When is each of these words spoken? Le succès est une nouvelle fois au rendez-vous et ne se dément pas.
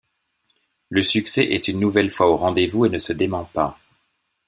Le 0.89 1.03
succès 1.03 1.43
est 1.43 1.67
une 1.67 1.79
nouvelle 1.79 2.09
fois 2.09 2.25
au 2.27 2.35
rendez-vous 2.35 2.87
et 2.87 2.89
ne 2.89 2.97
se 2.97 3.13
dément 3.13 3.45
pas. 3.45 3.77